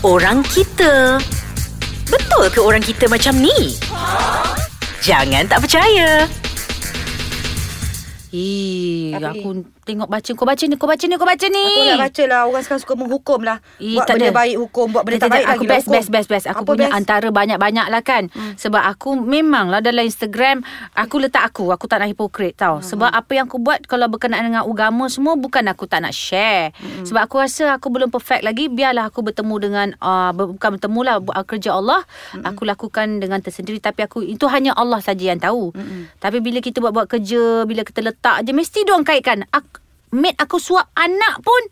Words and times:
orang 0.00 0.40
kita. 0.48 1.20
Betul 2.08 2.44
ke 2.50 2.60
orang 2.60 2.82
kita 2.82 3.06
macam 3.06 3.36
ni? 3.38 3.76
Jangan 5.04 5.44
tak 5.46 5.60
percaya. 5.64 6.26
Apa 9.16 9.34
aku 9.34 9.50
tengok 9.90 10.06
baca 10.06 10.30
kau 10.30 10.46
baca 10.46 10.64
ni, 10.64 10.74
kau 10.74 10.86
baca 10.86 11.04
ni, 11.04 11.14
kau 11.14 11.26
baca 11.26 11.46
ni. 11.46 11.64
Aku 11.66 11.82
nak 11.84 12.02
baca 12.06 12.22
lah 12.24 12.40
Orang 12.46 12.62
sekarang 12.62 12.82
suka 12.82 12.94
menghukum 12.94 13.40
lah 13.42 13.58
Eh, 13.76 13.98
Buat 13.98 14.06
tak 14.06 14.14
benda 14.16 14.28
ada. 14.30 14.38
baik 14.38 14.56
hukum 14.56 14.86
Buat 14.88 15.02
benda 15.02 15.16
Tak, 15.16 15.20
tak, 15.20 15.28
tak, 15.28 15.34
baik 15.34 15.46
Aku 15.46 15.50
lagi 15.50 15.66
lah 15.66 15.72
best, 15.74 15.86
hukum. 15.86 15.94
best, 15.98 16.08
best, 16.10 16.28
best. 16.30 16.46
Aku 16.46 16.62
Apa 16.62 16.70
punya 16.70 16.86
best? 16.86 16.96
antara 16.96 17.28
banyak-banyak 17.28 17.86
lah 17.88 18.02
kan. 18.02 18.22
Hmm. 18.30 18.52
Sebab 18.54 18.82
aku 18.86 19.10
memanglah 19.16 19.80
dalam 19.80 20.04
Instagram, 20.04 20.62
aku 20.92 21.16
letak 21.18 21.42
aku. 21.42 21.72
Aku 21.72 21.84
tak 21.84 21.98
nak 21.98 22.08
hipokrit 22.08 22.54
tau. 22.54 22.78
Hmm. 22.78 22.86
Sebab 22.86 23.10
apa 23.10 23.30
yang 23.32 23.48
aku 23.48 23.58
buat 23.58 23.82
kalau 23.84 24.06
berkenaan 24.06 24.46
dengan 24.46 24.62
agama 24.62 25.08
semua, 25.08 25.34
bukan 25.34 25.66
aku 25.66 25.88
tak 25.88 26.04
nak 26.04 26.12
share. 26.12 26.70
Hmm. 26.76 27.02
Sebab 27.02 27.20
aku 27.24 27.40
rasa 27.40 27.74
aku 27.74 27.88
belum 27.88 28.08
perfect 28.08 28.44
lagi. 28.44 28.68
Biarlah 28.68 29.08
aku 29.08 29.20
bertemu 29.20 29.54
dengan, 29.58 29.86
uh, 29.98 30.30
bukan 30.30 30.78
bertemu 30.78 31.00
lah, 31.02 31.16
buat 31.18 31.36
kerja 31.42 31.74
Allah. 31.74 32.04
Hmm. 32.36 32.44
Aku 32.46 32.62
lakukan 32.62 33.18
dengan 33.18 33.40
tersendiri. 33.40 33.80
Tapi 33.80 34.04
aku, 34.04 34.20
itu 34.22 34.44
hanya 34.46 34.76
Allah 34.76 35.00
saja 35.00 35.24
yang 35.26 35.40
tahu. 35.40 35.72
Hmm. 35.72 36.06
Tapi 36.16 36.38
bila 36.38 36.60
kita 36.60 36.78
buat-buat 36.78 37.08
kerja, 37.08 37.64
bila 37.64 37.82
kita 37.82 38.00
letak 38.00 38.44
je, 38.44 38.52
mesti 38.52 38.84
diorang 38.84 39.02
kaitkan. 39.02 39.48
Aku, 39.50 39.79
mate 40.14 40.38
aku 40.38 40.58
suap 40.58 40.90
anak 40.94 41.42
pun, 41.42 41.62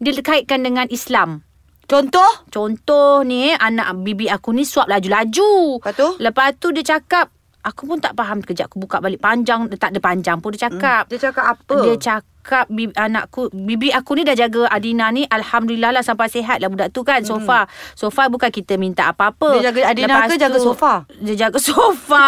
dia 0.00 0.16
kaitkan 0.22 0.64
dengan 0.64 0.88
Islam. 0.88 1.44
Contoh 1.90 2.46
Contoh 2.54 3.26
ni 3.26 3.50
anak 3.50 4.06
bibi 4.06 4.30
aku 4.30 4.54
ni 4.54 4.62
suap 4.62 4.86
laju-laju. 4.86 5.82
Lepas 5.82 5.94
tu? 5.98 6.08
Lepas 6.22 6.48
tu 6.62 6.70
dia 6.70 6.86
cakap 6.86 7.34
aku 7.60 7.90
pun 7.90 7.98
tak 8.00 8.14
faham 8.16 8.40
kejap 8.40 8.72
aku 8.72 8.80
buka 8.80 9.02
balik 9.02 9.20
panjang 9.20 9.68
tak 9.76 9.92
ada 9.92 10.00
panjang 10.00 10.38
pun 10.38 10.54
dia 10.54 10.70
cakap. 10.70 11.10
Dia 11.10 11.18
cakap 11.18 11.44
apa 11.58 11.76
Dia 11.82 11.94
cakap 11.98 12.39
bibi, 12.68 12.92
anakku 12.96 13.52
bibi 13.52 13.92
aku 13.92 14.16
ni 14.16 14.22
dah 14.24 14.34
jaga 14.34 14.66
Adina 14.72 15.12
ni 15.12 15.28
alhamdulillah 15.28 15.92
lah 15.92 16.02
sampai 16.02 16.32
sihat 16.32 16.58
lah 16.58 16.72
budak 16.72 16.90
tu 16.90 17.04
kan 17.04 17.20
so 17.20 17.36
far. 17.38 17.68
So 17.92 18.08
far 18.08 18.32
bukan 18.32 18.48
kita 18.48 18.80
minta 18.80 19.12
apa-apa. 19.12 19.60
Dia 19.60 19.70
jaga 19.70 19.80
Adina 19.92 20.24
ke 20.24 20.34
jaga 20.40 20.58
sofa? 20.58 21.04
Dia 21.20 21.34
jaga 21.36 21.58
sofa. 21.68 22.26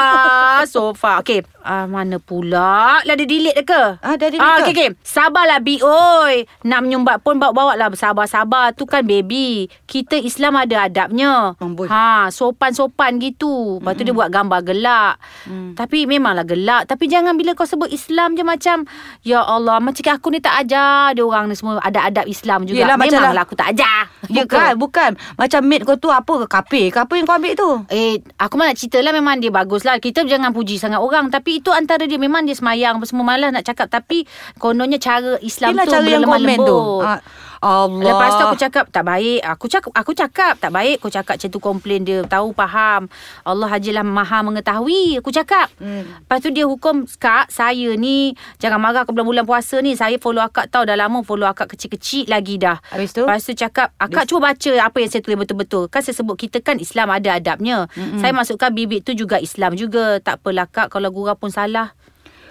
sofa. 0.68 1.12
Okey, 1.24 1.42
ah 1.64 1.88
mana 1.88 2.20
pula 2.20 3.00
lah 3.02 3.14
dia 3.16 3.24
delete 3.24 3.64
ke? 3.64 3.82
Ah, 4.04 4.14
dah 4.20 4.28
delete 4.28 4.44
ah, 4.44 4.60
ke? 4.60 4.62
Okey 4.68 4.72
okey. 4.76 4.88
Sabarlah 5.00 5.60
bi 5.64 5.80
oi. 5.80 6.44
Nak 6.68 6.80
menyumbat 6.84 7.24
pun 7.24 7.40
bawa-bawa 7.40 7.74
lah 7.74 7.88
sabar-sabar 7.96 8.76
tu 8.76 8.84
kan 8.84 9.00
baby. 9.02 9.72
Kita 9.88 10.20
Islam 10.20 10.60
ada 10.60 10.86
adabnya. 10.86 11.56
Amboi. 11.56 11.88
Ha, 11.88 12.28
sopan-sopan 12.28 13.16
gitu. 13.16 13.80
Lepas 13.80 13.96
tu 13.96 14.02
dia 14.04 14.14
buat 14.14 14.28
gambar 14.28 14.60
gelak. 14.66 15.14
Mm. 15.48 15.72
Tapi 15.78 16.04
memanglah 16.04 16.44
gelak. 16.44 16.90
Tapi 16.90 17.08
jangan 17.08 17.38
bila 17.38 17.56
kau 17.56 17.64
sebut 17.64 17.88
Islam 17.88 18.36
je 18.36 18.44
macam 18.44 18.84
ya 19.24 19.40
Allah, 19.40 19.80
macam 19.80 20.01
aku 20.08 20.32
ni 20.32 20.40
tak 20.40 20.64
ajar 20.64 21.12
dia 21.12 21.22
orang 21.22 21.46
ni 21.46 21.54
semua 21.54 21.78
ada 21.78 22.08
adab 22.08 22.24
Islam 22.24 22.64
juga. 22.64 22.82
Yelah, 22.82 22.96
macam 22.96 23.12
memanglah 23.12 23.34
lah- 23.36 23.44
aku 23.44 23.54
tak 23.54 23.68
ajar. 23.70 24.08
Bukan 24.32 24.72
bukan 24.78 25.10
Macam 25.34 25.60
mate 25.66 25.82
kau 25.82 25.98
tu 25.98 26.06
Apa 26.06 26.42
ke 26.42 26.46
kapir 26.46 26.86
ke 26.88 26.98
Apa 27.02 27.18
yang 27.18 27.26
kau 27.26 27.34
ambil 27.34 27.58
tu 27.58 27.70
Eh, 27.90 28.22
aku 28.38 28.54
malah 28.54 28.70
cerita 28.72 29.02
lah 29.02 29.10
memang 29.10 29.42
dia 29.42 29.50
bagus 29.50 29.82
lah. 29.82 29.98
Kita 29.98 30.22
jangan 30.22 30.54
puji 30.54 30.78
sangat 30.78 31.02
orang. 31.02 31.28
Tapi 31.28 31.58
itu 31.58 31.68
antara 31.68 32.06
dia 32.06 32.16
memang 32.16 32.46
dia 32.46 32.54
semayang 32.54 33.02
semua 33.02 33.26
malah 33.26 33.50
nak 33.50 33.62
cakap. 33.62 33.90
Tapi 33.90 34.24
kononnya 34.56 34.96
cara 34.96 35.36
Islam 35.42 35.74
Inilah 35.74 35.84
tu 35.84 35.92
cara 35.92 36.06
yang 36.06 36.22
komen 36.22 36.56
tu 36.56 36.78
lembut. 36.78 37.20
Ah, 37.62 37.86
Allah 37.86 38.02
Lepas 38.10 38.30
tu 38.34 38.42
aku 38.42 38.58
cakap 38.58 38.84
tak 38.90 39.04
baik. 39.06 39.40
Aku 39.46 39.66
cakap 39.70 39.90
aku 39.94 40.12
cakap 40.18 40.54
tak 40.58 40.74
baik. 40.74 40.98
Aku 40.98 41.14
cakap 41.14 41.38
macam 41.38 41.48
tu 41.54 41.60
komplain 41.62 42.02
dia. 42.02 42.26
Tahu 42.26 42.50
faham. 42.58 43.06
Allah 43.46 43.68
hajilah 43.70 44.02
maha 44.02 44.42
mengetahui. 44.42 45.22
Aku 45.22 45.30
cakap. 45.30 45.70
Hmm. 45.78 46.02
Lepas 46.26 46.42
tu 46.42 46.50
dia 46.50 46.66
hukum 46.66 47.06
kak 47.22 47.54
saya 47.54 47.94
ni 47.94 48.34
jangan 48.58 48.82
marah 48.82 49.06
ke 49.06 49.14
bulan-bulan 49.14 49.46
puasa 49.46 49.78
ni. 49.78 49.94
Saya 49.94 50.18
follow 50.18 50.42
akak 50.42 50.74
tahu 50.74 50.90
dah 50.90 50.98
lama 50.98 51.22
follow 51.22 51.46
akak 51.46 51.70
kecil-kecil 51.70 52.26
lagi 52.26 52.58
dah. 52.58 52.82
Habis 52.90 53.14
tu? 53.14 53.22
Lepas 53.22 53.46
tu 53.46 53.54
cakap 53.54 53.94
akak 53.94 54.26
cuba 54.26 54.50
baca 54.50 54.72
apa 54.82 54.96
yang 54.98 55.10
saya 55.14 55.22
tulis 55.22 55.38
betul-betul. 55.38 55.86
Kan 55.86 56.02
saya 56.02 56.18
sebut 56.18 56.34
kita 56.34 56.58
kan 56.58 56.82
Islam 56.82 57.14
ada 57.14 57.38
adabnya. 57.38 57.86
Mm-hmm. 57.94 58.18
Saya 58.18 58.34
masukkan 58.34 58.74
bibit 58.74 59.06
tu 59.06 59.14
juga 59.14 59.38
Islam 59.38 59.78
juga. 59.78 60.18
Tak 60.18 60.42
apalah 60.42 60.66
kak 60.66 60.90
kalau 60.90 61.14
gurau 61.14 61.38
pun 61.38 61.54
salah. 61.54 61.94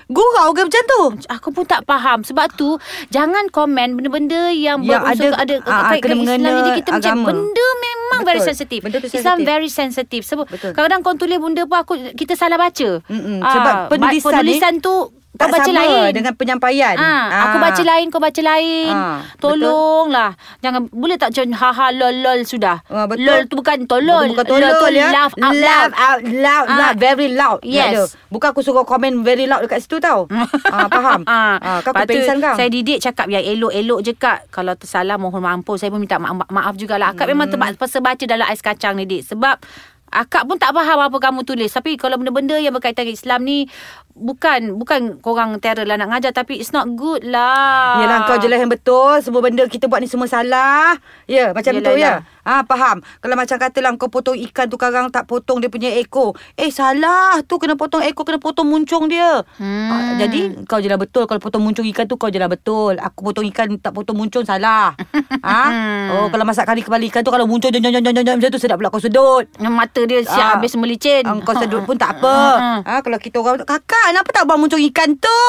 Gurau 0.07 0.49
ke 0.51 0.63
macam 0.63 0.83
tu 0.83 1.01
Aku 1.27 1.49
pun 1.49 1.63
tak 1.63 1.83
faham 1.83 2.21
Sebab 2.21 2.49
tu 2.53 2.79
Jangan 3.09 3.47
komen 3.47 3.93
benda-benda 3.93 4.49
Yang, 4.49 4.81
Yang 4.81 5.01
berunsur 5.03 5.31
ada- 5.33 5.41
ada, 5.41 5.55
ah, 5.63 5.83
kait 5.89 6.01
kena 6.01 6.15
Islam 6.17 6.53
Jadi 6.57 6.71
kita 6.75 6.89
macam 6.91 7.11
agama. 7.13 7.27
Benda 7.27 7.67
memang 7.77 8.19
Betul. 8.19 8.27
very 8.27 8.41
sensitif 8.41 8.79
Benda 8.81 8.97
tu 8.97 9.07
Islam 9.07 9.21
sensitif. 9.37 9.45
very 9.47 9.69
sensitive 9.69 10.23
Sebab 10.23 10.45
Betul. 10.47 10.71
kadang-kadang 10.71 10.99
kau 11.01 11.15
tulis 11.15 11.37
benda 11.37 11.63
pun 11.63 11.77
aku 11.77 11.93
Kita 12.11 12.33
salah 12.33 12.57
baca 12.57 12.89
Mm-mm. 13.03 13.37
Ah, 13.39 13.51
Sebab 13.51 13.73
ba- 13.75 13.87
penulisan 13.89 14.31
ni 14.33 14.55
Penulisan 14.55 14.73
tu 14.79 14.93
Kau 14.93 15.20
Tak 15.31 15.47
baca 15.49 15.63
sama 15.63 15.79
lain. 15.79 16.11
Dengan 16.11 16.33
penyampaian. 16.33 16.95
Ah, 16.95 17.47
Aku 17.47 17.57
baca 17.57 17.81
lain 17.81 18.05
Kau 18.07 18.19
baca 18.19 18.41
lain. 18.41 18.91
Ah, 18.91 19.23
Tolonglah. 19.39 20.35
Jangan 20.59 20.85
Boleh 20.87 21.15
tak 21.15 21.31
macam 21.31 21.45
Haha 21.53 21.87
lol 21.91 22.15
lol 22.19 22.39
sudah? 22.43 22.83
Ah, 22.85 23.05
betul. 23.05 23.23
Lol 23.23 23.41
tu 23.45 23.55
bukan 23.55 23.77
tolol. 23.85 24.27
Bukan 24.29 24.45
tolol 24.45 24.67
Lol 24.67 24.77
tu 24.77 24.87
ya. 24.91 25.07
laugh 25.09 25.33
out 25.33 25.53
Laugh 25.53 25.63
loud 25.87 25.91
out 25.93 26.19
loud 26.25 26.65
Ah. 26.65 26.77
loud 26.77 26.95
Very 26.97 27.27
loud. 27.29 27.59
Yes. 27.63 28.13
Bukan 28.27 28.51
aku 28.51 28.59
suruh 28.59 28.83
komen 28.83 29.21
Very 29.21 29.45
loud 29.45 29.63
dekat 29.63 29.81
situ 29.81 29.97
tau. 29.97 30.27
Ah, 30.67 30.87
Faham. 30.87 31.23
Ah, 31.25 31.57
Kau 31.81 31.91
Lepas 31.91 32.03
tu, 32.03 32.13
kepingsan 32.13 32.37
kau. 32.37 32.55
Saya 32.55 32.67
didik 32.67 32.99
cakap 32.99 33.27
yang 33.27 33.41
elok-elok 33.41 33.99
je 34.01 34.13
kak. 34.13 34.47
Kalau 34.49 34.73
tersalah 34.73 35.15
mohon 35.15 35.39
maaf 35.39 35.63
Saya 35.73 35.89
pun 35.89 35.99
minta 35.99 36.15
ma- 36.15 36.35
ma- 36.35 36.51
maaf 36.51 36.75
jugalah. 36.75 37.11
Akak 37.11 37.25
memang 37.25 37.47
Hmm. 37.47 37.71
terpaksa 37.71 37.97
baca 37.99 38.21
dalam 38.21 38.45
ais 38.45 38.59
kacang 38.59 38.93
ni 38.93 39.05
dik. 39.05 39.25
Sebab 39.25 39.57
Akak 40.11 40.43
pun 40.43 40.59
tak 40.59 40.75
faham 40.75 40.99
apa 40.99 41.17
kamu 41.17 41.47
tulis. 41.47 41.71
Tapi 41.71 41.95
kalau 41.95 42.19
benda-benda 42.19 42.59
yang 42.59 42.75
berkaitan 42.75 43.07
dengan 43.07 43.15
Islam 43.15 43.39
ni 43.41 43.63
Bukan 44.13 44.75
Bukan 44.75 45.19
korang 45.23 45.57
terror 45.59 45.87
lah 45.87 45.95
nak 45.95 46.15
ngajar 46.15 46.31
Tapi 46.35 46.59
it's 46.59 46.75
not 46.75 46.87
good 46.95 47.23
lah. 47.25 48.01
Yelah 48.03 48.19
kau 48.27 48.37
je 48.37 48.47
lah 48.47 48.57
yang 48.59 48.71
betul. 48.71 49.19
Semua 49.23 49.41
benda 49.43 49.63
kita 49.67 49.87
buat 49.87 49.99
ni 50.03 50.09
semua 50.09 50.27
salah. 50.27 50.97
Ya 51.25 51.51
macam 51.51 51.71
Yelah, 51.71 51.83
betul 51.83 51.95
ya 51.97 52.13
Ah 52.43 52.61
faham 52.63 52.99
Kalau 53.17 53.33
macam 53.33 53.55
katalah 53.55 53.93
kau 53.95 54.07
potong 54.07 54.37
ikan 54.41 54.65
tu 54.65 54.75
Karang 54.75 55.07
tak 55.07 55.25
potong 55.25 55.57
dia 55.57 55.67
punya 55.67 55.93
ekor 55.93 56.33
Eh 56.53 56.69
salah 56.69 57.37
tu 57.41 57.55
Kena 57.55 57.73
potong 57.73 58.01
ekor 58.01 58.23
Kena 58.23 58.37
potong 58.37 58.65
muncung 58.65 59.05
dia 59.05 59.43
Hmm. 59.53 59.87
ah, 59.87 60.01
Jadi 60.17 60.65
kau 60.65 60.77
je 60.77 60.85
lah 60.85 60.95
betul 60.95 61.23
Kalau 61.23 61.37
potong 61.37 61.61
muncung 61.61 61.85
ikan 61.85 62.03
tu 62.03 62.15
Kau 62.15 62.27
je 62.27 62.37
lah 62.37 62.47
betul 62.47 62.97
Aku 62.97 63.21
potong 63.23 63.45
ikan 63.47 63.67
Tak 63.75 63.91
potong 63.91 64.15
muncung 64.15 64.41
salah 64.41 64.93
ah? 65.43 65.69
Oh 66.11 66.27
kalau 66.27 66.43
masak 66.43 66.65
kari 66.65 66.81
kepala 66.81 67.05
ikan 67.05 67.21
tu 67.21 67.29
Kalau 67.29 67.45
muncung 67.45 67.69
jom, 67.69 67.79
jom, 67.79 67.91
jom, 67.91 68.03
jom, 68.03 68.23
jom, 68.23 68.35
Macam 68.35 68.49
tu 68.49 68.57
sedap 68.57 68.75
pula 68.75 68.89
kau 68.89 68.97
sedut 68.97 69.45
Mata 69.61 70.01
dia 70.03 70.21
siap 70.21 70.39
Ah. 70.41 70.49
habis 70.55 70.73
melicin 70.73 71.21
Ah, 71.21 71.37
Kau 71.39 71.53
sedut 71.53 71.81
pun 71.81 71.95
tak 71.95 72.13
apa. 72.17 72.35
Hmm. 72.53 72.79
ha, 72.83 72.99
kalau 72.99 73.17
kita 73.17 73.37
orang 73.37 73.61
kakak 73.61 73.85
kenapa 74.07 74.29
tak 74.31 74.43
buang 74.43 74.59
muncung 74.59 74.81
ikan 74.83 75.15
tu? 75.15 75.43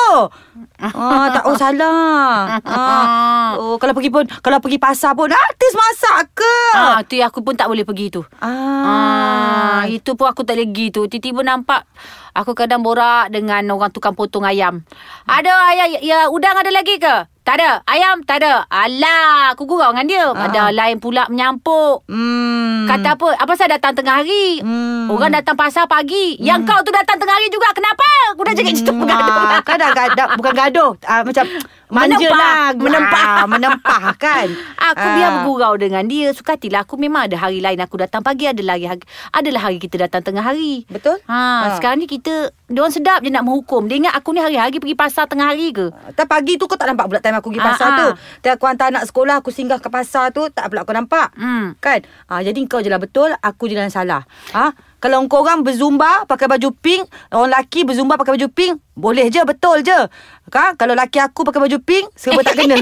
Ah, 0.79 1.27
tak 1.31 1.43
oh 1.45 1.55
salah. 1.55 2.47
Ah. 2.65 3.55
Oh 3.55 3.77
kalau 3.77 3.93
pergi 3.93 4.09
pun 4.09 4.25
kalau 4.39 4.59
pergi 4.59 4.77
pasar 4.77 5.13
pun 5.13 5.27
artis 5.27 5.73
masak 5.73 6.33
ke? 6.35 6.57
Ah, 6.83 6.99
tu 7.03 7.15
yang 7.15 7.31
aku 7.31 7.41
pun 7.41 7.55
tak 7.55 7.71
boleh 7.71 7.87
pergi 7.87 8.11
tu. 8.11 8.23
Ah, 8.39 8.51
Ah. 8.83 9.83
itu 9.87 10.13
pun 10.13 10.27
aku 10.27 10.43
tak 10.43 10.59
boleh 10.59 10.69
pergi 10.69 10.87
tu. 10.91 11.07
Tiba-tiba 11.07 11.41
nampak 11.41 11.87
aku 12.33 12.53
kadang 12.53 12.83
borak 12.83 13.31
dengan 13.31 13.63
orang 13.69 13.91
tukang 13.91 14.13
potong 14.13 14.43
ayam. 14.43 14.83
Ada 15.25 15.53
ayam 15.71 15.87
ya 16.01 16.19
udang 16.29 16.55
ada 16.55 16.69
lagi 16.69 16.99
ke? 16.99 17.31
Tak 17.43 17.59
ada. 17.59 17.83
Ayam 17.85 18.23
tak 18.23 18.39
ada. 18.39 18.71
Alah, 18.71 19.51
aku 19.51 19.67
gurau 19.67 19.91
dengan 19.91 20.07
dia. 20.07 20.27
Ah. 20.31 20.47
Ada 20.47 20.63
lain 20.71 20.99
pula 20.99 21.27
menyampuk. 21.27 22.07
Hmm. 22.07 22.87
Kata 22.87 23.15
apa? 23.15 23.35
Apa 23.35 23.53
saya 23.55 23.75
datang 23.75 23.95
tengah 23.95 24.23
hari? 24.23 24.63
Hmm. 24.63 25.11
Orang 25.11 25.35
datang 25.35 25.59
pasar 25.59 25.87
pagi. 25.87 26.39
Yang 26.39 26.67
kau 26.67 26.79
tu 26.81 26.95
datang 26.95 27.19
tengah 27.19 27.35
hari 27.35 27.51
juga. 27.51 27.75
Kenapa? 27.75 28.07
Aku 28.31 28.43
dah 28.43 28.55
cakap 28.55 28.75
cerita 28.75 28.93
bergaduh. 28.93 29.35
Ah, 29.35 29.59
kan 29.61 29.75
dah 29.75 29.91
gaduh, 29.91 30.29
bukan 30.39 30.53
gaduh. 30.55 30.91
Ah, 31.03 31.21
macam 31.23 31.45
manja 31.93 32.17
Menempah. 32.19 32.35
lah. 32.35 32.69
Menempah. 32.75 33.27
Ah, 33.35 33.45
menempah 33.47 34.05
kan. 34.17 34.49
Aku 34.89 34.99
Ah. 34.99 35.15
biar 35.15 35.31
bergurau 35.39 35.75
dengan 35.77 36.03
dia. 36.03 36.33
Sukatilah 36.33 36.83
aku 36.83 36.97
memang 36.97 37.29
ada 37.29 37.37
hari 37.39 37.61
lain 37.61 37.77
aku 37.79 37.97
datang 37.97 38.21
pagi. 38.21 38.45
Ada 38.45 38.61
lagi 38.61 38.87
hari, 38.87 39.03
adalah 39.31 39.61
hari 39.63 39.77
kita 39.77 40.01
datang 40.01 40.25
tengah 40.25 40.43
hari. 40.43 40.85
Betul? 40.87 41.21
Ha, 41.25 41.39
Ha. 41.39 41.67
sekarang 41.77 42.01
ni 42.01 42.07
kita 42.07 42.33
dia 42.67 42.81
orang 42.81 42.91
sedap 42.91 43.21
je 43.21 43.29
nak 43.29 43.43
menghukum. 43.43 43.85
Dia 43.85 44.01
ingat 44.01 44.15
aku 44.15 44.33
ni 44.33 44.41
hari-hari 44.41 44.77
pergi 44.77 44.97
pasar 44.97 45.25
tengah 45.27 45.47
hari 45.47 45.71
ke? 45.71 45.93
Tak 46.11 46.25
pagi 46.25 46.57
tu 46.57 46.65
kau 46.65 46.75
tak 46.75 46.89
nampak 46.89 47.07
pula 47.07 47.21
time 47.21 47.37
aku 47.37 47.53
pergi 47.53 47.61
Ah, 47.61 47.69
pasar 47.71 47.87
ah. 47.87 47.97
tu. 47.97 48.09
Dan 48.41 48.51
aku 48.53 48.65
hantar 48.65 48.87
anak 48.89 49.05
sekolah 49.05 49.35
aku 49.39 49.51
singgah 49.51 49.77
ke 49.77 49.87
pasar 49.87 50.31
tu 50.31 50.49
tak 50.49 50.67
pula 50.67 50.83
kau 50.83 50.91
nampak. 50.91 51.31
Hmm. 51.35 51.77
Kan? 51.79 52.01
Ha, 52.27 52.41
jadi 52.41 52.57
kau 52.65 52.81
je 52.81 52.89
lah 52.89 52.97
betul, 52.97 53.29
aku 53.35 53.67
je 53.67 53.77
lah 53.77 53.85
yang 53.85 53.95
salah. 53.95 54.25
Ha? 54.51 54.73
Kalau 55.03 55.27
kau 55.27 55.43
orang 55.43 55.67
berzumba 55.67 56.23
pakai 56.31 56.47
baju 56.47 56.71
pink, 56.79 57.11
orang 57.35 57.51
lelaki 57.51 57.83
berzumba 57.83 58.15
pakai 58.15 58.39
baju 58.39 58.47
pink, 58.55 58.79
boleh 58.95 59.27
je, 59.35 59.43
betul 59.43 59.83
je. 59.83 59.99
Kan? 60.47 60.79
Kalau 60.79 60.95
lelaki 60.95 61.19
aku 61.19 61.43
pakai 61.43 61.59
baju 61.59 61.79
pink, 61.83 62.07
serba 62.15 62.47
tak 62.47 62.55
kena. 62.55 62.79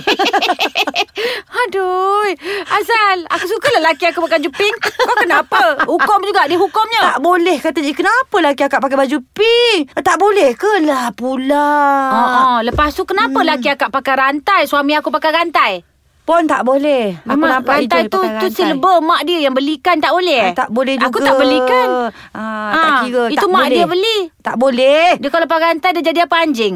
Aduh. 1.64 2.28
Asal. 2.68 3.24
Aku 3.24 3.48
suka 3.48 3.72
lelaki 3.80 4.04
aku 4.12 4.20
pakai 4.28 4.36
baju 4.36 4.50
pink. 4.52 4.76
Kau 4.84 5.16
kenapa? 5.16 5.88
Hukum 5.88 6.20
juga. 6.28 6.44
Dia 6.44 6.60
hukumnya. 6.60 7.16
tak 7.16 7.24
boleh 7.24 7.56
kata 7.56 7.80
je, 7.80 7.96
kenapa 7.96 8.36
lelaki 8.36 8.68
akak 8.68 8.84
pakai 8.84 8.98
baju 9.00 9.18
pink? 9.32 9.80
Tak 9.96 10.16
boleh 10.20 10.52
ke 10.52 10.72
lah 10.84 11.16
pula? 11.16 11.72
Oh, 12.12 12.20
oh. 12.20 12.56
Lepas 12.60 12.92
tu 12.92 13.08
kenapa 13.08 13.40
hmm. 13.40 13.46
lelaki 13.48 13.68
akak 13.72 13.88
pakai 13.88 14.14
rantai? 14.20 14.68
Suami 14.68 14.92
aku 14.92 15.08
pakai 15.08 15.30
rantai. 15.32 15.72
Pun 16.20 16.46
tak 16.46 16.62
boleh. 16.62 17.18
Aku 17.18 17.26
Memang 17.26 17.48
nampak 17.58 17.74
rantai 17.82 18.06
tu 18.06 18.20
tu 18.20 18.46
silver 18.50 18.96
mak 19.00 19.24
dia 19.24 19.42
yang 19.42 19.50
belikan 19.50 19.98
tak 19.98 20.12
boleh. 20.12 20.42
Ah, 20.44 20.54
tak 20.54 20.70
boleh 20.70 20.94
juga. 20.94 21.10
Aku 21.10 21.18
tak 21.18 21.34
belikan. 21.34 21.86
Ah, 22.30 22.70
tak 22.70 22.86
Ah, 22.86 23.00
kira. 23.02 23.22
itu 23.26 23.36
tak 23.36 23.48
mak 23.48 23.58
boleh. 23.60 23.74
dia 23.74 23.86
beli. 23.88 24.16
Tak 24.38 24.56
boleh. 24.56 25.06
Dia 25.18 25.28
kalau 25.28 25.46
pakai 25.46 25.66
rantai 25.68 25.90
dia 25.90 26.02
jadi 26.04 26.20
apa 26.24 26.36
anjing? 26.38 26.74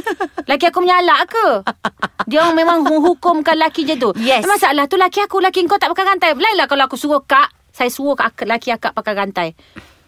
Laki 0.50 0.64
aku 0.66 0.78
menyalak 0.80 1.20
ke? 1.28 1.46
Dia 2.26 2.50
memang 2.50 2.82
hukumkan 2.82 3.54
laki 3.54 3.84
je 3.84 3.94
tu. 3.94 4.10
Yes. 4.16 4.42
Masalah 4.42 4.84
tu 4.84 4.96
laki 4.96 5.22
aku, 5.22 5.38
laki 5.38 5.62
kau 5.64 5.78
tak 5.78 5.94
pakai 5.94 6.04
rantai. 6.04 6.34
Lainlah 6.34 6.66
kalau 6.66 6.84
aku 6.84 6.98
suruh 6.98 7.22
kak, 7.22 7.46
saya 7.70 7.86
suruh 7.86 8.12
kak, 8.12 8.34
laki 8.42 8.70
akak 8.70 8.90
pakai 8.90 9.14
rantai. 9.14 9.48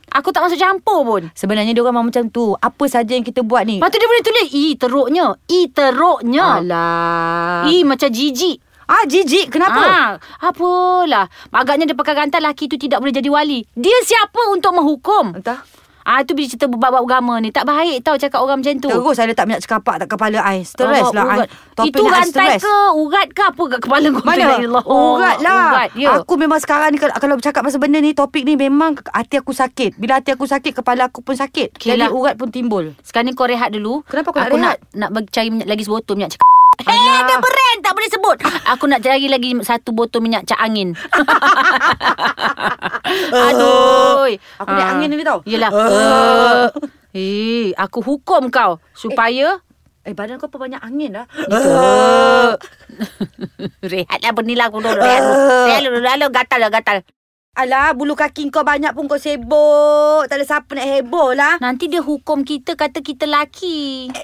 Aku 0.08 0.32
tak 0.32 0.40
masuk 0.40 0.56
campur 0.56 1.04
pun. 1.04 1.22
Sebenarnya 1.32 1.70
dia 1.70 1.84
orang 1.84 1.94
memang 1.94 2.08
macam 2.08 2.26
tu. 2.26 2.56
Apa 2.56 2.88
saja 2.88 3.12
yang 3.12 3.22
kita 3.22 3.44
buat 3.44 3.62
ni. 3.62 3.76
Lepas 3.76 3.92
tu 3.92 4.00
dia 4.00 4.08
boleh 4.08 4.24
tulis, 4.24 4.48
I 4.50 4.64
teruknya. 4.74 5.26
I 5.46 5.60
teruknya. 5.68 6.46
Alah. 6.58 7.68
I 7.68 7.84
macam 7.84 8.08
jijik. 8.08 8.58
Ah, 8.88 9.04
jijik. 9.04 9.52
Kenapa? 9.52 9.78
Ah, 9.78 10.08
apalah. 10.40 11.28
Agaknya 11.48 11.84
dia 11.84 11.92
pakai 11.92 12.16
rantai 12.16 12.40
laki 12.40 12.66
tu 12.66 12.74
tidak 12.74 12.98
boleh 12.98 13.12
jadi 13.12 13.28
wali. 13.28 13.60
Dia 13.76 14.00
siapa 14.02 14.48
untuk 14.48 14.72
menghukum? 14.72 15.36
Entah. 15.36 15.60
Ah 16.08 16.24
itu 16.24 16.32
bila 16.32 16.48
cerita 16.48 16.64
bab-bab 16.64 17.04
agama 17.04 17.36
ni. 17.36 17.52
Tak 17.52 17.68
baik 17.68 18.00
tau 18.00 18.16
cakap 18.16 18.40
orang 18.40 18.64
macam 18.64 18.80
tu. 18.80 18.88
Terus 18.88 19.12
saya 19.12 19.28
letak 19.28 19.44
minyak 19.44 19.60
cekapak 19.60 20.00
tak 20.00 20.08
kepala 20.08 20.40
I. 20.40 20.64
Stres 20.64 21.04
Oh, 21.04 21.12
lah 21.12 21.44
urat. 21.44 21.48
Itu 21.84 22.00
I 22.00 22.08
rantai 22.08 22.48
stres. 22.56 22.64
ke 22.64 22.76
urat 22.96 23.28
ke 23.28 23.42
apa 23.44 23.62
kat 23.68 23.80
kepala 23.84 24.06
kau? 24.08 24.24
Mana? 24.24 24.56
Allah. 24.56 24.84
Urat 24.88 25.36
lah. 25.44 25.64
Urat, 25.68 25.90
ya. 25.92 26.08
Aku 26.16 26.40
memang 26.40 26.56
sekarang 26.56 26.96
ni 26.96 26.98
kalau, 26.98 27.36
bercakap 27.36 27.60
pasal 27.60 27.76
benda 27.76 28.00
ni, 28.00 28.16
topik 28.16 28.48
ni 28.48 28.56
memang 28.56 28.96
hati 29.04 29.36
aku 29.36 29.52
sakit. 29.52 30.00
Bila 30.00 30.16
hati 30.16 30.32
aku 30.32 30.48
sakit, 30.48 30.72
kepala 30.72 31.12
aku 31.12 31.20
pun 31.20 31.36
sakit. 31.36 31.76
Okey 31.76 31.92
Jadi 31.92 32.00
lah. 32.00 32.08
urat 32.08 32.40
pun 32.40 32.48
timbul. 32.48 32.96
Sekarang 33.04 33.28
ni 33.28 33.36
kau 33.36 33.44
rehat 33.44 33.68
dulu. 33.68 34.00
Kenapa 34.08 34.32
kau 34.32 34.40
nak 34.40 34.48
Aku 34.48 34.56
rehat? 34.56 34.80
nak 34.80 34.96
nak 34.96 35.08
bagi 35.12 35.28
cari 35.28 35.48
minyak 35.52 35.68
lagi 35.68 35.84
sebotol 35.84 36.16
minyak 36.16 36.32
cak. 36.78 36.90
Eh, 36.90 37.10
ada 37.18 37.34
brand 37.38 37.78
tak 37.82 37.92
boleh 37.94 38.08
sebut. 38.08 38.36
Aku 38.72 38.84
nak 38.86 39.00
cari 39.00 39.26
lagi 39.26 39.54
satu 39.60 39.90
botol 39.90 40.20
minyak 40.20 40.44
cak 40.44 40.58
angin. 40.58 40.94
Aduh. 43.48 44.28
Aku 44.60 44.70
naik 44.70 44.88
angin 44.88 45.08
ni 45.10 45.24
tau. 45.24 45.40
Yelah. 45.44 45.70
Eh, 47.16 47.72
aku 47.72 48.04
hukum 48.04 48.52
kau 48.52 48.76
supaya 48.92 49.64
Eh, 50.04 50.12
badan 50.12 50.36
kau 50.36 50.46
apa 50.46 50.60
banyak 50.60 50.78
angin 50.78 51.16
lah. 51.16 51.26
rehatlah 53.80 54.32
benilah 54.36 54.68
aku 54.68 54.78
dulu. 54.80 54.92
Rehat 54.92 55.20
dulu. 55.20 55.44
Rehat 55.66 55.82
dulu. 55.84 55.98
Lalu 56.04 56.26
gatal 56.28 56.58
dah 56.64 56.70
gatal. 56.70 56.96
Alah, 57.58 57.90
bulu 57.90 58.14
kaki 58.14 58.48
kau 58.48 58.62
banyak 58.62 58.94
pun 58.94 59.10
kau 59.10 59.18
sibuk. 59.18 60.24
Tak 60.30 60.38
ada 60.38 60.46
siapa 60.46 60.70
nak 60.72 60.86
heboh 60.86 61.34
lah. 61.34 61.58
Nanti 61.58 61.90
dia 61.90 61.98
hukum 61.98 62.46
kita 62.46 62.78
kata 62.78 63.02
kita 63.02 63.26
laki. 63.26 64.06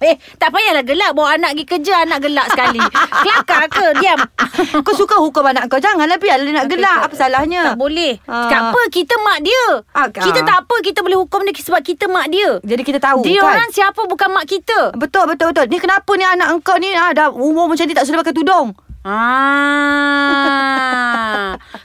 eh, 0.00 0.14
tak 0.38 0.54
payahlah 0.54 0.86
gelak 0.86 1.10
bawa 1.10 1.34
anak 1.34 1.52
pergi 1.52 1.66
kerja 1.66 2.06
anak 2.06 2.22
gelak 2.22 2.46
sekali. 2.46 2.78
Kelakar 3.26 3.66
ke? 3.66 3.86
Diam. 3.98 4.20
kau 4.86 4.94
suka 4.94 5.18
hukum 5.18 5.42
anak 5.42 5.66
kau. 5.66 5.82
Janganlah 5.82 6.14
biar 6.14 6.38
dia 6.38 6.54
nak 6.54 6.70
Okey, 6.70 6.78
gelak. 6.78 6.96
tak- 6.96 7.06
Apa 7.10 7.14
salahnya? 7.18 7.62
Tak 7.66 7.78
boleh. 7.82 8.12
Ah. 8.30 8.46
Tak 8.46 8.60
apa 8.70 8.80
kita 8.94 9.14
mak 9.18 9.38
dia. 9.42 9.64
Ah, 9.90 10.06
Kita 10.06 10.40
tak 10.46 10.56
apa 10.62 10.74
kita 10.78 11.02
boleh 11.02 11.18
hukum 11.18 11.42
dia 11.42 11.52
sebab 11.52 11.82
kita 11.82 12.06
mak 12.06 12.30
dia. 12.30 12.62
Jadi 12.62 12.82
kita 12.86 13.02
tahu 13.02 13.26
Dia 13.26 13.42
kan? 13.42 13.58
orang 13.58 13.70
siapa 13.74 14.06
bukan 14.06 14.30
mak 14.30 14.46
kita. 14.46 14.94
Betul, 14.94 15.26
betul, 15.26 15.50
betul. 15.50 15.66
Ni 15.66 15.82
kenapa 15.82 16.10
ni 16.14 16.22
anak 16.22 16.54
engkau 16.54 16.78
ni 16.78 16.94
ah, 16.94 17.10
dah 17.10 17.34
umur 17.34 17.66
macam 17.66 17.82
ni 17.82 17.98
tak 17.98 18.06
sudah 18.06 18.22
pakai 18.22 18.30
tudung? 18.30 18.78
Ah. 19.00 20.36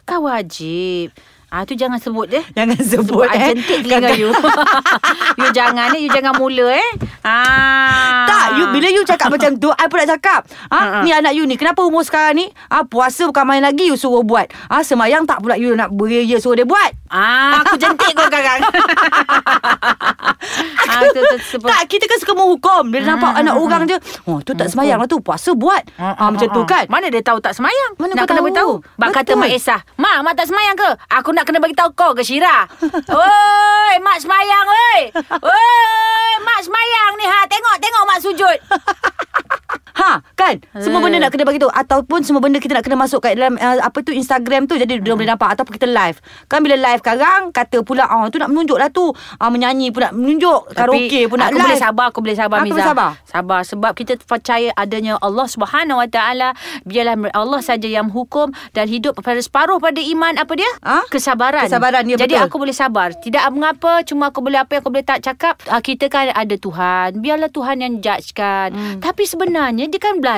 Kau 0.04 0.28
wajib. 0.28 1.16
Ah 1.56 1.64
tu 1.64 1.72
jangan 1.72 1.96
sebut 1.96 2.28
deh. 2.28 2.44
Jangan 2.52 2.76
sebut, 2.84 3.32
I 3.32 3.40
eh. 3.40 3.56
jentik 3.56 3.88
telinga 3.88 4.12
you. 4.20 4.28
you 5.40 5.48
jangan 5.56 5.96
eh, 5.96 6.04
you 6.04 6.12
jangan 6.12 6.36
mula 6.36 6.76
eh. 6.76 6.90
Ah. 7.24 8.28
Tak, 8.28 8.60
you, 8.60 8.68
bila 8.76 8.92
you 8.92 9.08
cakap 9.08 9.32
macam 9.32 9.56
tu, 9.56 9.72
I 9.72 9.88
pun 9.88 10.04
nak 10.04 10.20
cakap. 10.20 10.44
Ha, 10.68 10.76
Ha-ha. 10.76 11.00
ni 11.08 11.16
anak 11.16 11.32
you 11.32 11.48
ni, 11.48 11.56
kenapa 11.56 11.80
umur 11.88 12.04
sekarang 12.04 12.36
ni? 12.36 12.52
Ah, 12.68 12.84
puasa 12.84 13.24
bukan 13.32 13.48
main 13.48 13.64
lagi 13.64 13.88
you 13.88 13.96
suruh 13.96 14.28
buat. 14.28 14.52
Ah, 14.68 14.84
semayang 14.84 15.24
tak 15.24 15.40
pula 15.40 15.56
you 15.56 15.72
nak 15.80 15.96
beria 15.96 16.36
suruh 16.44 16.60
dia 16.60 16.68
buat. 16.68 16.92
Ah, 17.08 17.64
aku 17.64 17.80
jentik 17.80 18.12
kau 18.12 18.28
sekarang. 18.28 18.60
ah, 20.90 21.02
tu, 21.12 21.22
tu, 21.22 21.38
sebab, 21.54 21.68
Tak, 21.70 21.82
kita 21.90 22.06
kan 22.10 22.18
suka 22.22 22.34
menghukum. 22.34 22.84
Bila 22.90 23.16
nampak 23.16 23.32
Hmm, 23.36 23.42
anak 23.42 23.56
hmm, 23.58 23.66
orang 23.68 23.82
je, 23.90 23.98
oh, 24.30 24.40
tu 24.42 24.52
tak 24.56 24.72
semayang 24.72 24.98
lah 25.02 25.08
tu, 25.10 25.20
puasa 25.20 25.52
buat. 25.52 25.84
Ah, 26.00 26.32
macam 26.32 26.48
tu 26.50 26.62
kan? 26.64 26.88
Mana 26.88 27.12
dia 27.12 27.22
tahu 27.22 27.42
tak 27.44 27.58
semayang? 27.58 27.98
Mana 28.00 28.16
nak 28.16 28.30
kena 28.30 28.40
tahu? 28.40 28.46
beritahu. 28.48 28.74
Bak 28.96 29.10
kata. 29.12 29.34
Mak 29.36 29.52
Esah. 29.52 29.82
Mak, 30.00 30.24
Mak 30.24 30.34
tak 30.38 30.48
semayang 30.48 30.76
ke? 30.78 30.90
Aku 31.12 31.30
nak 31.36 31.44
kena 31.44 31.60
bagi 31.60 31.76
tahu 31.76 31.92
kau 31.92 32.12
ke 32.16 32.24
Syira. 32.24 32.70
Oi, 33.12 33.94
Mak 34.00 34.18
semayang 34.24 34.66
oi. 34.66 35.00
Oi, 35.44 36.32
Mak 36.44 36.60
semayang 36.64 37.12
ni 37.20 37.26
ha. 37.28 37.40
Tengok, 37.50 37.76
tengok 37.82 38.04
Mak 38.08 38.20
sujud. 38.22 38.58
Ha, 40.46 40.54
kan? 40.54 40.62
Semua 40.78 41.02
Eh. 41.02 41.04
benda 41.04 41.18
nak 41.20 41.32
kena 41.32 41.42
bagi 41.42 41.58
tahu 41.58 41.74
ataupun 41.74 42.22
semua 42.22 42.38
benda 42.38 42.62
kita 42.62 42.78
nak 42.78 42.86
kena 42.86 42.94
masuk 42.96 43.18
kat 43.20 43.34
dalam 43.34 43.58
uh, 43.58 43.82
apa 43.82 43.98
tu 44.00 44.14
Instagram 44.14 44.70
tu 44.70 44.78
jadi 44.78 45.02
dia 45.02 45.12
boleh 45.12 45.26
nampak 45.26 45.50
ataupun 45.52 45.74
kita 45.74 45.90
live. 45.90 46.22
Kan 46.46 46.62
bila 46.62 46.78
live 46.78 47.02
sekarang 47.02 47.50
kata 47.50 47.82
pula 47.82 48.06
ah 48.06 48.30
tu 48.30 48.38
nak 48.38 48.48
menunjuk 48.48 48.78
lah 48.78 48.88
tu. 48.88 49.10
Ah 49.36 49.50
menyanyi 49.50 49.90
pun 49.90 50.06
nak 50.06 50.14
menunjuk, 50.14 50.70
karaoke 50.72 51.26
pun 51.26 51.42
nak 51.42 51.50
aku 51.50 51.58
live. 51.58 51.66
boleh 51.66 51.82
sabar, 51.82 52.06
aku 52.08 52.20
boleh 52.22 52.38
sabar 52.38 52.58
Aku 52.58 52.66
Miza. 52.66 52.74
boleh 52.76 52.86
sabar? 52.86 53.10
Sabar 53.26 53.60
sebab 53.64 53.92
kita 53.94 54.14
percaya 54.22 54.70
adanya 54.76 55.18
Allah 55.18 55.50
Subhanahu 55.50 55.98
Wa 55.98 56.08
Taala. 56.08 56.50
Biarlah 56.84 57.18
Allah 57.34 57.60
saja 57.60 57.90
yang 57.90 58.14
hukum 58.14 58.54
dan 58.72 58.86
hidup 58.86 59.18
pada 59.18 59.42
separuh 59.42 59.82
pada 59.82 59.98
iman 59.98 60.38
apa 60.38 60.54
dia? 60.54 60.70
Ah? 60.80 61.02
Kesabaran. 61.10 61.66
Kesabaran, 61.66 62.06
ya, 62.06 62.16
Jadi 62.16 62.38
betul. 62.38 62.46
aku 62.46 62.56
boleh 62.62 62.76
sabar. 62.76 63.10
Tidak 63.16 63.42
mengapa, 63.50 64.06
cuma 64.06 64.30
aku 64.30 64.46
boleh 64.46 64.62
apa 64.62 64.78
yang 64.78 64.82
aku 64.86 64.92
boleh 64.94 65.08
tak 65.08 65.26
cakap. 65.26 65.58
Ah, 65.66 65.82
kita 65.82 66.06
kan 66.06 66.30
ada 66.30 66.54
Tuhan. 66.54 67.18
Biarlah 67.18 67.50
Tuhan 67.50 67.82
yang 67.82 67.94
judgekan. 67.98 68.70
Hmm. 68.70 68.98
Tapi 69.02 69.24
sebenarnya 69.26 69.88
dia 69.88 69.98
kan 69.98 70.20
belajar. 70.20 70.35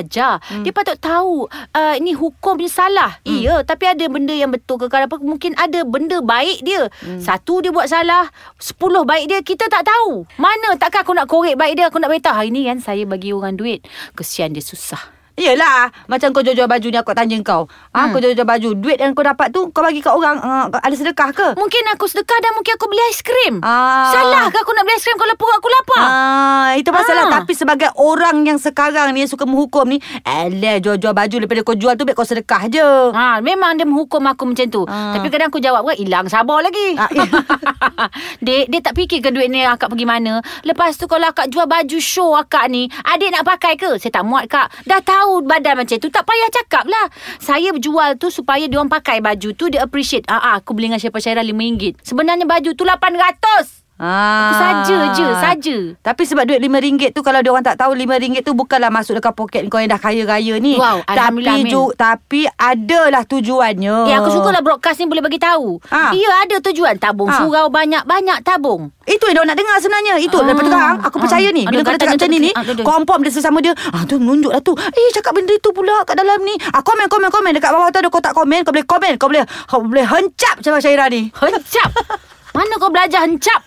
Dia 0.62 0.72
patut 0.76 0.98
tahu 1.02 1.50
uh, 1.50 1.96
ini 1.98 2.14
hukum 2.14 2.62
ni 2.62 2.70
salah. 2.70 3.18
Hmm. 3.26 3.42
Iya, 3.42 3.56
tapi 3.66 3.90
ada 3.90 4.06
benda 4.06 4.36
yang 4.36 4.54
betul 4.54 4.78
ke 4.78 4.86
kalau 4.92 5.10
apa 5.10 5.18
mungkin 5.18 5.58
ada 5.58 5.82
benda 5.88 6.22
baik 6.22 6.62
dia. 6.62 6.92
Hmm. 7.02 7.18
Satu 7.18 7.66
dia 7.66 7.74
buat 7.74 7.90
salah, 7.90 8.30
sepuluh 8.62 9.02
baik 9.08 9.26
dia 9.26 9.40
kita 9.42 9.66
tak 9.68 9.88
tahu. 9.88 10.30
Mana 10.38 10.78
takkan 10.78 11.02
aku 11.02 11.18
nak 11.18 11.26
korek 11.26 11.58
baik 11.58 11.80
dia, 11.80 11.90
aku 11.90 11.98
nak 11.98 12.14
beritahu 12.14 12.38
hari 12.38 12.54
ni 12.54 12.70
kan 12.70 12.78
saya 12.78 13.04
bagi 13.10 13.34
orang 13.34 13.58
duit. 13.58 13.82
Kesian 14.14 14.54
dia 14.54 14.62
susah. 14.62 15.17
Yelah 15.38 15.94
Macam 16.06 16.34
kau 16.34 16.42
jual-jual 16.42 16.66
baju 16.66 16.88
ni 16.88 16.98
Aku 16.98 17.14
tanya 17.14 17.38
kau 17.40 17.70
ha, 17.94 17.98
Hmm. 17.98 18.10
Kau 18.10 18.20
jual-jual 18.20 18.44
baju 18.44 18.70
Duit 18.74 18.98
yang 18.98 19.14
kau 19.14 19.22
dapat 19.22 19.50
tu 19.50 19.70
Kau 19.70 19.80
bagi 19.80 20.02
kat 20.02 20.10
orang 20.10 20.38
uh, 20.38 20.66
Ada 20.74 20.98
sedekah 20.98 21.30
ke? 21.30 21.48
Mungkin 21.54 21.84
aku 21.94 22.06
sedekah 22.06 22.38
dan 22.38 22.52
mungkin 22.52 22.74
aku 22.74 22.86
beli 22.86 23.04
aiskrim. 23.06 23.54
Ah. 23.62 24.10
Salah 24.10 24.50
ke 24.50 24.58
aku 24.58 24.72
nak 24.72 24.84
beli 24.84 24.96
aiskrim 24.96 25.14
kalau 25.16 25.34
perut 25.34 25.56
aku 25.56 25.70
lapar? 25.70 26.04
Ah, 26.04 26.70
itu 26.74 26.90
masalah 26.90 27.24
Ah. 27.24 27.32
Tapi 27.38 27.54
sebagai 27.54 27.90
orang 27.96 28.42
yang 28.44 28.58
sekarang 28.58 29.12
ni 29.12 29.22
Yang 29.22 29.38
suka 29.38 29.46
menghukum 29.46 29.86
ni 29.86 29.98
Alah 30.22 30.80
jual-jual 30.80 31.14
baju 31.14 31.36
Daripada 31.38 31.62
kau 31.62 31.76
jual 31.76 31.94
tu 31.94 32.04
Biar 32.04 32.14
kau 32.14 32.26
sedekah 32.26 32.66
je 32.68 32.88
Ha, 33.08 33.38
memang 33.40 33.76
dia 33.76 33.86
menghukum 33.86 34.24
aku 34.24 34.48
macam 34.48 34.66
tu. 34.68 34.82
Ah. 34.84 35.14
Tapi 35.14 35.28
kadang 35.28 35.48
aku 35.48 35.60
jawab 35.60 35.84
kan 35.84 35.96
hilang 35.96 36.26
sabar 36.26 36.60
lagi. 36.60 36.96
Ah, 36.96 37.10
ya. 37.10 37.24
dia 38.46 38.58
dia 38.66 38.80
tak 38.80 38.96
fikir 38.96 39.20
ke 39.20 39.30
duit 39.30 39.48
ni 39.48 39.62
akak 39.62 39.88
pergi 39.88 40.04
mana. 40.04 40.40
Lepas 40.64 40.96
tu 40.96 41.06
kalau 41.06 41.28
akak 41.28 41.48
jual 41.48 41.66
baju 41.66 41.98
show 41.98 42.34
akak 42.34 42.68
ni, 42.68 42.88
adik 43.06 43.30
nak 43.30 43.44
pakai 43.44 43.76
ke? 43.76 43.98
Saya 43.98 44.12
tak 44.12 44.24
muat 44.24 44.48
kak. 44.48 44.72
Dah 44.84 45.00
tahu 45.00 45.27
badan 45.44 45.80
macam 45.80 45.98
tu, 45.98 46.10
tak 46.12 46.28
payah 46.28 46.50
cakap 46.52 46.86
lah. 46.86 47.06
Saya 47.40 47.72
jual 47.78 48.20
tu 48.20 48.28
supaya 48.30 48.66
dia 48.68 48.78
orang 48.78 48.92
pakai 48.92 49.24
baju 49.24 49.50
tu, 49.56 49.72
dia 49.72 49.84
appreciate. 49.84 50.28
Ah, 50.28 50.54
ah 50.54 50.54
aku 50.60 50.76
beli 50.76 50.92
dengan 50.92 51.02
Syaifah 51.02 51.22
Syairah 51.24 51.44
RM5. 51.46 52.04
Sebenarnya 52.04 52.46
baju 52.46 52.70
tu 52.76 52.84
RM800. 52.84 53.87
Ah. 53.98 54.54
Saja 54.54 54.98
je, 55.12 55.28
saja. 55.36 55.78
Tapi 56.00 56.22
sebab 56.22 56.46
duit 56.46 56.60
RM5 56.60 57.10
tu 57.10 57.20
Kalau 57.20 57.42
dia 57.42 57.50
orang 57.50 57.66
tak 57.66 57.76
tahu 57.76 57.98
RM5 57.98 58.40
tu 58.40 58.54
Bukanlah 58.54 58.88
masuk 58.88 59.18
dekat 59.18 59.34
poket 59.34 59.66
kau 59.66 59.78
Yang 59.78 59.90
dah 59.90 60.00
kaya-raya 60.00 60.56
ni 60.58 60.78
Wow, 60.78 61.02
Tapi 61.02 61.42
ju, 61.66 61.90
Tapi 61.92 62.46
adalah 62.48 63.26
tujuannya 63.26 64.06
Eh, 64.06 64.14
aku 64.14 64.30
sukalah 64.32 64.62
broadcast 64.62 65.02
ni 65.02 65.06
boleh 65.08 65.20
bagi 65.20 65.38
tahu. 65.38 65.82
Ah. 65.88 66.14
Ya, 66.14 66.30
ada 66.40 66.62
tujuan. 66.62 66.96
Tabung 66.96 67.26
Ah. 67.26 67.40
surau 67.40 67.68
banyak-banyak 67.68 68.42
tabung. 68.42 68.94
Itu 69.04 69.26
yang 69.26 69.42
dia 69.42 69.50
nak 69.50 69.58
dengar 69.58 69.78
sebenarnya 69.80 70.14
Itu 70.20 70.38
Ah. 70.38 70.46
lepas 70.46 70.64
terang 70.64 70.98
Aku 71.02 71.18
Ah. 71.18 71.22
percaya 71.26 71.48
ni 71.50 71.64
Bila 71.64 71.82
Aduh, 71.82 71.84
kau 71.84 71.94
cakap 71.98 72.14
macam 72.14 72.30
ni 72.30 72.38
dia 72.38 72.46
ni 72.46 72.52
aduh. 72.54 72.86
Confirm 72.86 73.20
dia 73.20 73.34
sesama 73.34 73.58
dia 73.60 73.74
Ah 73.90 74.06
tu 74.06 74.16
menunjuk 74.16 74.52
lah 74.52 74.62
tu 74.62 74.78
Eh 74.78 75.10
cakap 75.12 75.34
benda 75.34 75.58
tu 75.58 75.74
pula 75.74 76.06
Kat 76.06 76.14
dalam 76.14 76.38
ni 76.42 76.54
ah, 76.70 76.80
Komen 76.80 77.08
komen 77.08 77.28
komen 77.28 77.50
Dekat 77.52 77.74
bawah 77.74 77.90
tu 77.90 77.98
ada 77.98 78.10
kotak 78.10 78.32
komen 78.32 78.62
Kau 78.62 78.70
boleh 78.70 78.86
komen 78.86 79.14
Kau 79.16 79.26
boleh 79.26 79.42
Kau 79.66 79.82
boleh 79.82 80.06
hencap 80.06 80.62
Macam 80.62 80.78
Syairah 80.78 81.08
ni 81.08 81.34
Hencap. 81.34 81.90
Mana 82.56 82.74
kau 82.76 82.90
belajar 82.90 83.22
hencap? 83.24 83.62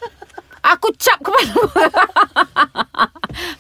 Aku 0.63 0.93
cap 0.95 1.19
kepala. 1.19 1.53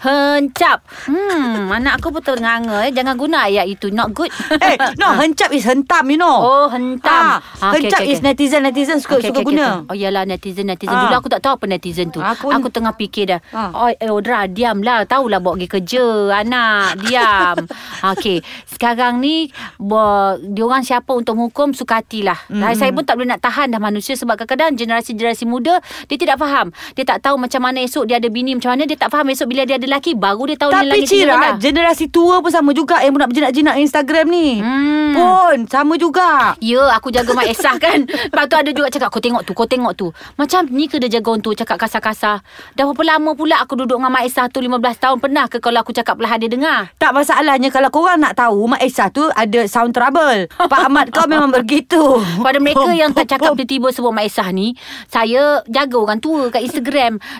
hencap. 0.00 0.82
Hmm, 1.06 1.70
anak 1.70 2.00
aku 2.00 2.10
betul 2.10 2.36
nganga 2.38 2.84
eh. 2.84 2.92
Jangan 2.92 3.14
guna 3.14 3.46
ayat 3.46 3.66
itu. 3.66 3.88
Not 3.90 4.12
good. 4.12 4.28
Eh 4.60 4.76
no 4.98 5.14
Hencap 5.14 5.50
is 5.50 5.64
hentam 5.64 6.04
you 6.06 6.18
know 6.18 6.36
Oh, 6.36 6.66
hentam. 6.68 7.40
Ah, 7.40 7.72
Hencap 7.72 8.04
is 8.04 8.20
netizen 8.20 8.60
Netizen 8.60 8.98
suka, 8.98 9.16
Okey, 9.16 9.30
suka 9.30 9.40
okey, 9.40 9.48
guna 9.54 9.66
okey. 9.80 9.88
Oh 9.88 9.96
yalah 9.96 10.24
netizen 10.24 10.66
netizen. 10.66 10.92
Ah. 10.92 11.08
Dulu 11.08 11.14
aku 11.16 11.28
tak 11.30 11.40
tahu 11.40 11.52
apa 11.56 11.64
netizen 11.66 12.10
tu. 12.10 12.20
Aku- 12.20 12.50
Aku, 12.50 12.68
tengah 12.68 12.92
fikir 12.92 13.30
dah. 13.30 13.40
Ah. 13.52 13.70
Oh, 13.72 13.88
eh, 13.88 14.10
Odra 14.10 14.44
diamlah. 14.44 15.06
Tahulah 15.06 15.38
bawa 15.38 15.56
pergi 15.56 15.68
kerja 15.70 16.04
anak. 16.36 17.00
Diam. 17.00 17.56
Okey. 18.12 18.42
Sekarang 18.66 19.22
ni 19.22 19.48
bo, 19.76 20.00
diorang 20.42 20.82
siapa 20.82 21.14
untuk 21.14 21.38
menghukum 21.38 21.72
suka 21.72 22.02
hatilah. 22.02 22.36
Mm. 22.50 22.74
Saya 22.74 22.90
pun 22.90 23.04
tak 23.04 23.16
boleh 23.16 23.32
nak 23.32 23.40
tahan 23.40 23.70
dah 23.70 23.80
manusia 23.80 24.12
sebab 24.14 24.34
kadang-kadang 24.36 24.74
generasi-generasi 24.74 25.44
muda 25.46 25.78
dia 26.06 26.16
tidak 26.18 26.36
faham. 26.36 26.74
Dia 26.94 27.04
tak 27.06 27.22
tahu 27.22 27.36
macam 27.38 27.60
mana 27.62 27.80
esok 27.80 28.04
dia 28.04 28.18
ada 28.18 28.26
bini 28.26 28.54
Macam 28.54 28.74
mana 28.74 28.84
dia 28.84 28.96
tak 28.96 29.10
faham 29.10 29.28
esok 29.30 29.46
bila 29.46 29.62
dia 29.62 29.76
ada 29.76 29.86
lelaki 29.86 30.12
Baru 30.14 30.46
dia 30.46 30.56
tahu 30.56 30.70
ni 30.70 30.76
Tapi 30.76 30.88
langit 30.90 31.06
tinggi 31.06 31.22
Cira 31.22 31.32
rendah. 31.36 31.54
Generasi 31.60 32.06
tua 32.08 32.34
pun 32.40 32.50
sama 32.50 32.70
juga 32.72 32.98
Yang 33.00 33.12
nak 33.16 33.28
berjinak-jinak 33.30 33.74
Instagram 33.80 34.26
ni. 34.28 34.48
Hmm. 34.58 35.10
Pun 35.10 35.56
sama 35.66 35.94
juga. 35.96 36.54
Ya 36.62 36.82
aku 36.94 37.10
jaga 37.10 37.34
Mak 37.34 37.46
Esah 37.50 37.76
kan. 37.76 38.06
Lepas 38.30 38.44
tu 38.46 38.56
ada 38.56 38.70
juga 38.70 38.88
cakap 38.88 39.08
Kau 39.10 39.22
tengok 39.22 39.42
tu 39.42 39.52
Kau 39.52 39.66
tengok 39.66 39.92
tu. 39.94 40.06
Macam 40.34 40.66
ni 40.70 40.86
ke 40.86 40.98
dia 40.98 41.20
jaga 41.20 41.30
untuk 41.34 41.52
Cakap 41.54 41.76
kasar-kasar. 41.76 42.40
Dah 42.74 42.84
berapa 42.86 43.16
lama 43.16 43.34
pula 43.34 43.58
Aku 43.62 43.74
duduk 43.76 43.98
dengan 43.98 44.12
Mak 44.12 44.24
Esah 44.26 44.46
tu 44.48 44.58
15 44.58 44.76
tahun? 44.96 45.16
Pernah 45.20 45.44
ke 45.46 45.58
kalau 45.58 45.80
aku 45.82 45.92
cakap 45.92 46.16
Perlahan 46.16 46.38
dia 46.40 46.50
dengar? 46.50 46.78
Tak 46.96 47.12
masalahnya 47.12 47.68
Kalau 47.68 47.90
korang 47.90 48.22
nak 48.22 48.38
tahu 48.38 48.70
Mak 48.70 48.82
Esah 48.82 49.08
tu 49.10 49.26
ada 49.30 49.60
sound 49.66 49.92
trouble. 49.92 50.46
Pak 50.50 50.80
Ahmad 50.90 51.10
kau 51.10 51.26
memang 51.26 51.50
begitu. 51.62 52.18
Pada 52.40 52.58
mereka 52.58 52.90
yang 52.90 53.10
tak 53.12 53.30
cakap 53.30 53.52
tiba-tiba 53.58 53.90
sebut 53.90 54.10
Mak 54.10 54.26
Esah 54.26 54.48
ni 54.50 54.74
Saya 55.06 55.62
jaga 55.66 55.96
orang 55.98 56.18
tua 56.22 56.48
kat 56.48 56.62
Instagram 56.62 56.79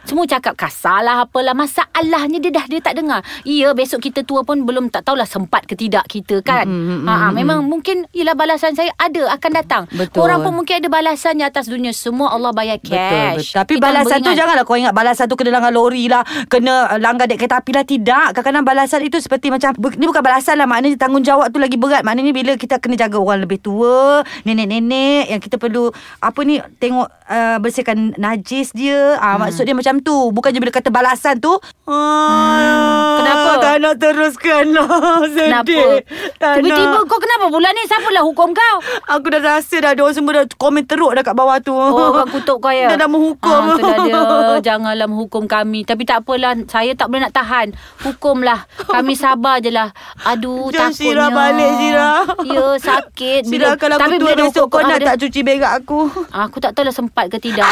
Semua 0.05 0.25
cakap 0.29 0.55
kasar 0.57 1.05
lah 1.05 1.25
apalah 1.25 1.57
Masalahnya 1.57 2.39
dia 2.43 2.53
dah 2.53 2.67
dia 2.69 2.81
tak 2.83 2.99
dengar 2.99 3.25
Ya 3.45 3.73
besok 3.73 4.05
kita 4.05 4.25
tua 4.25 4.45
pun 4.45 4.63
belum 4.65 4.93
tak 4.93 5.09
tahulah 5.09 5.27
sempat 5.27 5.65
ke 5.65 5.75
tidak 5.75 6.07
kita 6.09 6.43
kan 6.45 6.63
Mm, 6.71 6.77
mm, 6.77 6.99
mm, 7.03 7.09
ha, 7.09 7.15
mm, 7.31 7.33
Memang 7.35 7.59
mungkin 7.65 8.05
Yelah 8.13 8.37
balasan 8.37 8.77
saya 8.77 8.93
ada 9.01 9.33
akan 9.33 9.51
datang 9.53 9.83
Betul. 9.91 10.23
Korang 10.23 10.45
pun 10.45 10.53
mungkin 10.55 10.79
ada 10.79 10.89
balasannya 10.93 11.49
atas 11.49 11.67
dunia 11.67 11.91
Semua 11.91 12.31
Allah 12.31 12.53
bayar 12.53 12.79
Betul, 12.81 12.95
cash 12.95 13.51
betul. 13.51 13.61
Tapi 13.61 13.73
Kita 13.77 13.85
balasan 13.87 14.19
tu 14.21 14.31
beringat. 14.31 14.39
janganlah 14.39 14.65
kau 14.65 14.77
ingat 14.79 14.95
balasan 14.95 15.25
tu 15.27 15.37
kena 15.37 15.51
langgar 15.55 15.73
lori 15.73 16.05
lah, 16.07 16.23
kena 16.47 16.75
uh, 16.91 16.99
langgar 17.01 17.27
dek 17.27 17.39
kereta 17.41 17.61
api 17.61 17.71
lah 17.75 17.85
tidak. 17.85 18.27
Kadang-kadang 18.35 18.65
balasan 18.67 19.01
itu 19.05 19.19
seperti 19.19 19.49
macam 19.53 19.71
ni 19.97 20.05
bukan 20.07 20.23
balasan 20.23 20.55
lah 20.59 20.67
maknanya 20.67 20.97
tanggungjawab 21.01 21.53
tu 21.53 21.59
lagi 21.59 21.77
berat. 21.77 22.03
Maknanya 22.03 22.33
bila 22.33 22.53
kita 22.57 22.81
kena 22.81 22.97
jaga 22.97 23.17
orang 23.21 23.45
lebih 23.45 23.61
tua, 23.61 24.23
nenek-nenek 24.45 25.31
yang 25.31 25.41
kita 25.41 25.57
perlu 25.61 25.93
apa 26.21 26.41
ni 26.45 26.59
tengok 26.79 27.09
uh, 27.09 27.57
bersihkan 27.63 28.15
najis 28.17 28.73
dia. 28.73 29.17
Ah 29.31 29.39
hmm. 29.39 29.47
maksud 29.47 29.63
dia 29.63 29.77
macam 29.79 29.95
tu. 30.03 30.35
Bukan 30.35 30.51
je 30.51 30.59
bila 30.59 30.75
kata 30.75 30.91
balasan 30.91 31.39
tu. 31.39 31.55
Hmm. 31.87 33.23
Kenapa? 33.23 33.51
Tak 33.63 33.75
nak 33.79 33.95
teruskan 34.03 34.65
lah. 34.75 34.91
Kenapa? 35.39 35.71
Sedih. 35.71 36.03
Tak 36.41 36.57
Tiba-tiba 36.57 36.99
nak. 36.99 37.05
kau 37.05 37.21
kenapa 37.21 37.53
bulan 37.53 37.71
ni 37.77 37.85
Siapalah 37.85 38.25
hukum 38.25 38.49
kau 38.57 38.77
Aku 39.13 39.29
dah 39.29 39.41
rasa 39.45 39.77
dah 39.77 39.93
Ada 39.93 40.01
orang 40.09 40.17
semua 40.17 40.33
dah 40.41 40.45
komen 40.57 40.89
teruk 40.89 41.13
dah 41.13 41.21
kat 41.21 41.37
bawah 41.37 41.61
tu 41.61 41.77
Oh 41.77 42.17
orang 42.17 42.33
kutuk 42.33 42.65
kau 42.65 42.73
ya 42.73 42.89
Dia 42.91 42.97
dah 42.97 43.11
menghukum 43.13 43.61
ah, 43.61 43.77
dah 43.77 43.97
dia 44.09 44.21
Janganlah 44.73 45.05
menghukum 45.05 45.45
kami 45.45 45.85
Tapi 45.85 46.09
tak 46.09 46.25
apalah 46.25 46.57
Saya 46.65 46.97
tak 46.97 47.13
boleh 47.13 47.29
nak 47.29 47.37
tahan 47.37 47.77
Hukumlah 48.09 48.65
Kami 48.89 49.13
sabar 49.13 49.61
je 49.61 49.69
lah 49.69 49.93
Aduh 50.25 50.73
Jangan 50.73 50.97
takutnya 50.97 51.09
Syirah 51.11 51.29
balik, 51.29 51.71
Syirah. 51.77 52.19
Ya 52.49 52.67
sakit 52.81 53.43
Syirah 53.45 53.75
kalau 53.77 53.97
aku 54.01 54.17
tua 54.17 54.33
besok 54.33 54.67
kau 54.73 54.81
ah, 54.81 54.89
nak 54.89 54.99
tak 55.05 55.17
cuci 55.21 55.41
berak 55.45 55.73
aku 55.85 56.09
Aku 56.33 56.57
tak 56.57 56.73
tahulah 56.73 56.95
sempat 56.97 57.29
ke 57.29 57.37
tidak 57.37 57.69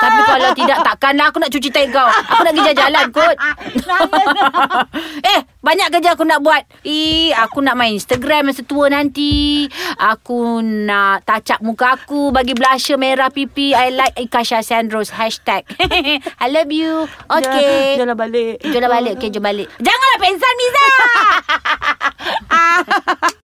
Tapi 0.00 0.20
kalau 0.30 0.50
tidak 0.54 0.78
Takkanlah 0.80 1.26
aku 1.30 1.38
nak 1.42 1.50
cuci 1.52 1.68
tai 1.70 1.86
kau. 1.90 2.06
Aku 2.06 2.42
nak 2.46 2.52
kerja 2.54 2.72
jalan 2.74 3.04
kot. 3.10 3.36
Eh 5.20 5.40
banyak 5.60 5.92
kerja 5.92 6.16
aku 6.16 6.24
nak 6.24 6.40
buat. 6.40 6.64
Ih, 6.86 7.36
Aku 7.36 7.60
nak 7.60 7.76
main 7.76 7.94
Instagram 7.94 8.50
masa 8.50 8.64
tua 8.64 8.88
nanti. 8.88 9.68
Aku 10.00 10.64
nak 10.64 11.28
up 11.28 11.60
muka 11.60 12.00
aku 12.00 12.32
Bagi 12.32 12.56
blusher 12.56 12.96
merah 12.96 13.28
pipi. 13.28 13.76
I 13.76 13.92
like 13.92 14.16
Ikasha 14.16 14.64
Sandros 14.64 15.12
Hashtag. 15.12 15.68
I 16.42 16.46
love 16.48 16.72
you. 16.72 17.04
Okay. 17.28 18.00
Jalan 18.00 18.16
balik. 18.16 18.62
Jom 18.64 18.80
dah 18.80 18.90
balik 18.90 19.12
Okay 19.20 19.28
jom 19.28 19.44
balik. 19.44 19.68
Janganlah 19.78 20.18
pensan 20.18 20.54
Miza 20.56 20.86